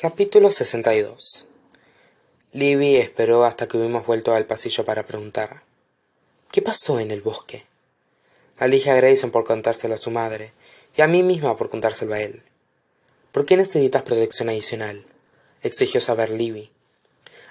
[0.00, 1.48] Capítulo 62
[2.52, 5.64] Libby esperó hasta que hubimos vuelto al pasillo para preguntar
[6.52, 7.66] ¿Qué pasó en el bosque?
[8.60, 10.52] Le dije a Grayson por contárselo a su madre
[10.96, 12.44] y a mí misma por contárselo a él.
[13.32, 15.04] ¿Por qué necesitas protección adicional?
[15.64, 16.70] exigió saber Libby.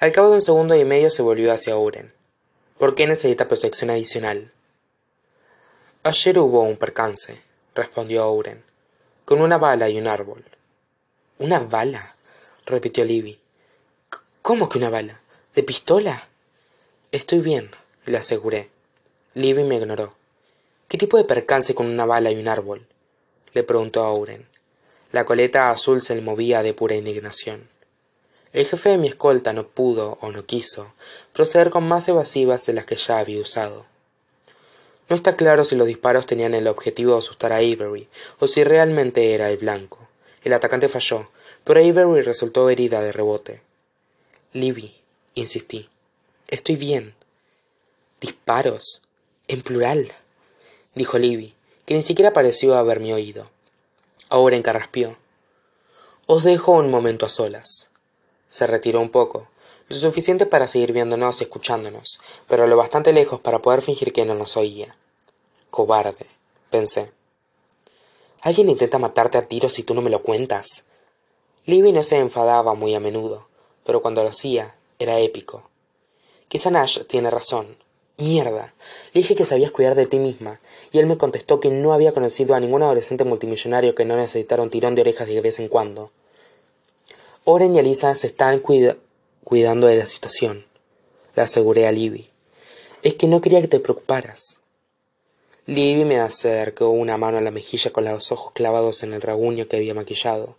[0.00, 2.12] Al cabo de un segundo y medio se volvió hacia Oren.
[2.76, 4.50] ¿Por qué necesita protección adicional?
[6.02, 7.40] Ayer hubo un percance,
[7.76, 8.64] respondió Oren,
[9.24, 10.44] con una bala y un árbol.
[11.38, 12.11] ¿Una bala?
[12.66, 13.38] Repitió Libby.
[14.42, 15.20] ¿Cómo que una bala?
[15.54, 16.28] ¿De pistola?
[17.10, 17.70] Estoy bien,
[18.06, 18.70] le aseguré.
[19.34, 20.14] Libby me ignoró.
[20.88, 22.86] ¿Qué tipo de percance con una bala y un árbol?
[23.52, 24.12] le preguntó a.
[25.12, 27.68] La coleta azul se le movía de pura indignación.
[28.52, 30.94] El jefe de mi escolta no pudo, o no quiso,
[31.32, 33.86] proceder con más evasivas de las que ya había usado.
[35.08, 38.64] No está claro si los disparos tenían el objetivo de asustar a Avery, o si
[38.64, 40.08] realmente era el blanco.
[40.44, 41.30] El atacante falló,
[41.64, 43.62] pero Avery resultó herida de rebote.
[44.52, 44.94] Libby,
[45.34, 45.88] insistí.
[46.48, 47.14] Estoy bien.
[48.20, 49.02] Disparos.
[49.48, 50.12] En plural.
[50.94, 51.54] dijo Libby,
[51.86, 53.50] que ni siquiera pareció haberme oído.
[54.28, 55.16] Ahora encarraspió.
[56.26, 57.90] Os dejo un momento a solas.
[58.48, 59.48] Se retiró un poco,
[59.88, 64.24] lo suficiente para seguir viéndonos y escuchándonos, pero lo bastante lejos para poder fingir que
[64.24, 64.96] no nos oía.
[65.70, 66.26] Cobarde,
[66.70, 67.12] pensé.
[68.40, 70.84] Alguien intenta matarte a tiros si tú no me lo cuentas.
[71.64, 73.48] Libby no se enfadaba muy a menudo,
[73.84, 75.70] pero cuando lo hacía era épico.
[76.48, 77.76] Quizá Nash tiene razón.
[78.18, 78.74] Mierda.
[79.12, 80.60] Le dije que sabías cuidar de ti misma,
[80.92, 84.62] y él me contestó que no había conocido a ningún adolescente multimillonario que no necesitara
[84.62, 86.10] un tirón de orejas de vez en cuando.
[87.44, 90.66] Oren y Elisa se están cuidando de la situación,
[91.34, 92.30] le aseguré a Libby.
[93.02, 94.60] Es que no quería que te preocuparas.
[95.66, 99.68] Libby me acercó una mano a la mejilla con los ojos clavados en el raguño
[99.68, 100.56] que había maquillado.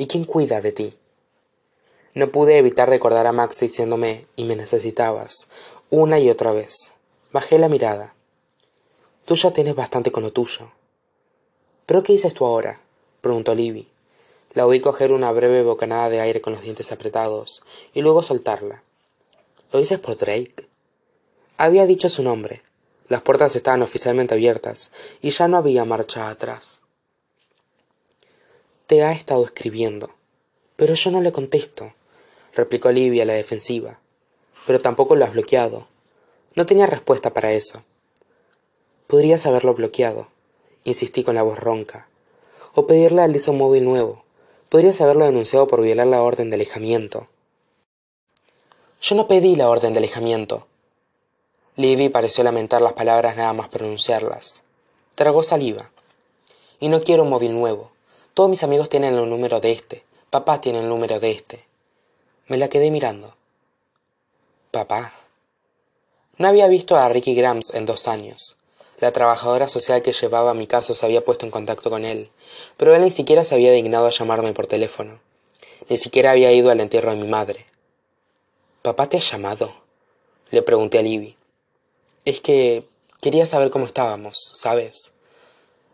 [0.00, 0.94] ¿Y quién cuida de ti?
[2.14, 5.46] No pude evitar recordar a Max diciéndome y me necesitabas,
[5.90, 6.92] una y otra vez.
[7.32, 8.14] Bajé la mirada.
[9.26, 10.72] Tú ya tienes bastante con lo tuyo.
[11.84, 12.80] ¿Pero qué dices tú ahora?
[13.20, 13.88] preguntó Libby.
[14.54, 17.62] La oí coger una breve bocanada de aire con los dientes apretados
[17.92, 18.82] y luego soltarla.
[19.70, 20.66] ¿Lo dices por Drake?
[21.58, 22.62] Había dicho su nombre.
[23.08, 26.79] Las puertas estaban oficialmente abiertas y ya no había marcha atrás.
[28.90, 30.10] Te ha estado escribiendo.
[30.74, 31.94] Pero yo no le contesto,
[32.56, 34.00] replicó Livia a la defensiva.
[34.66, 35.86] Pero tampoco lo has bloqueado.
[36.56, 37.84] No tenía respuesta para eso.
[39.06, 40.26] Podrías haberlo bloqueado,
[40.82, 42.08] insistí con la voz ronca.
[42.74, 44.24] O pedirle al un móvil nuevo.
[44.68, 47.28] Podrías haberlo denunciado por violar la orden de alejamiento.
[49.00, 50.66] Yo no pedí la orden de alejamiento.
[51.76, 54.64] Livy pareció lamentar las palabras nada más pronunciarlas.
[55.14, 55.92] Tragó saliva.
[56.80, 57.92] Y no quiero un móvil nuevo.
[58.34, 60.04] Todos mis amigos tienen el número de este.
[60.30, 61.64] Papá tiene el número de este.
[62.46, 63.34] Me la quedé mirando.
[64.70, 65.14] Papá.
[66.36, 68.56] No había visto a Ricky Grams en dos años.
[69.00, 72.30] La trabajadora social que llevaba mi caso se había puesto en contacto con él,
[72.76, 75.20] pero él ni siquiera se había dignado a llamarme por teléfono.
[75.88, 77.66] Ni siquiera había ido al entierro de mi madre.
[78.82, 79.74] ¿Papá te ha llamado?
[80.50, 81.36] Le pregunté a Libby.
[82.24, 82.84] Es que
[83.20, 85.14] quería saber cómo estábamos, ¿sabes?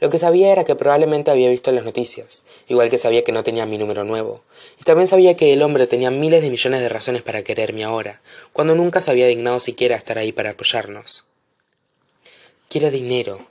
[0.00, 3.44] Lo que sabía era que probablemente había visto las noticias, igual que sabía que no
[3.44, 4.42] tenía mi número nuevo,
[4.80, 8.22] y también sabía que el hombre tenía miles de millones de razones para quererme ahora,
[8.54, 11.26] cuando nunca se había dignado siquiera estar ahí para apoyarnos.
[12.70, 13.46] Quiere dinero,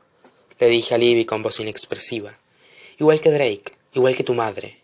[0.60, 2.40] le dije a Libby con voz inexpresiva.
[2.98, 4.80] Igual que Drake, igual que tu madre.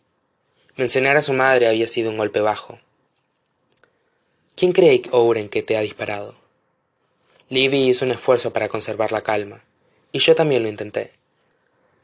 [0.75, 2.79] Mencionar a su madre había sido un golpe bajo.
[4.55, 6.35] ¿Quién cree Oren que te ha disparado?
[7.49, 9.63] Libby hizo un esfuerzo para conservar la calma,
[10.11, 11.11] y yo también lo intenté.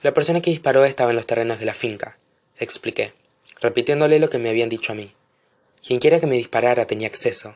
[0.01, 2.17] La persona que disparó estaba en los terrenos de la finca,
[2.57, 3.13] expliqué,
[3.59, 5.13] repitiéndole lo que me habían dicho a mí.
[5.85, 7.56] Quien quiera que me disparara tenía acceso.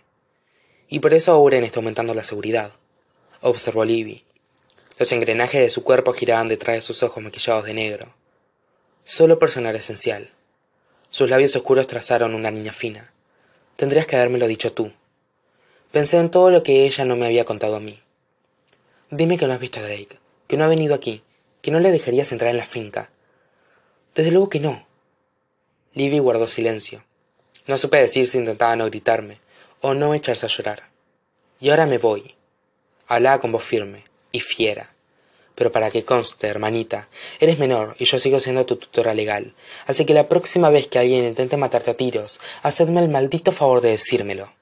[0.87, 2.73] Y por eso Oren está aumentando la seguridad,
[3.41, 4.25] observó Libby,
[4.97, 8.13] los engranajes de su cuerpo giraban detrás de sus ojos maquillados de negro.
[9.03, 10.31] Solo personal esencial.
[11.09, 13.11] Sus labios oscuros trazaron una línea fina.
[13.75, 14.93] Tendrías que habérmelo dicho tú.
[15.91, 18.01] Pensé en todo lo que ella no me había contado a mí.
[19.11, 20.17] Dime que no has visto a Drake,
[20.47, 21.23] que no ha venido aquí,
[21.65, 23.09] que no le dejarías entrar en la finca.
[24.13, 24.85] Desde luego que no.
[25.95, 27.03] Livy guardó silencio.
[27.65, 29.39] No supe decir si intentaba no gritarme
[29.81, 30.91] o no echarse a llorar.
[31.59, 32.35] Y ahora me voy.
[33.07, 34.93] Hablaba con voz firme y fiera.
[35.55, 37.09] Pero para que conste, hermanita,
[37.39, 39.55] eres menor y yo sigo siendo tu tutora legal,
[39.87, 43.81] así que la próxima vez que alguien intente matarte a tiros, hacedme el maldito favor
[43.81, 44.53] de decírmelo.